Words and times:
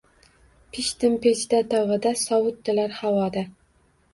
Pishdim 0.77 1.17
pechda, 1.27 1.59
tovada, 1.75 2.15
sovitdilar 2.23 2.99
havoda 3.03 3.45